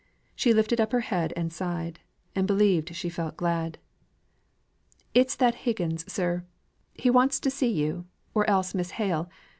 She 0.35 0.51
lifted 0.51 0.81
up 0.81 0.93
her 0.93 1.01
head 1.01 1.31
and 1.35 1.53
sighed, 1.53 1.99
and 2.33 2.47
believed 2.47 2.95
she 2.95 3.07
felt 3.07 3.37
glad. 3.37 3.77
"It's 5.13 5.35
that 5.35 5.53
Higgins, 5.53 6.11
sir. 6.11 6.43
He 6.95 7.11
wants 7.11 7.39
to 7.39 7.51
see 7.51 7.69
you, 7.71 8.07
or 8.33 8.49
else 8.49 8.73
Miss 8.73 8.89
Hale. 8.97 9.29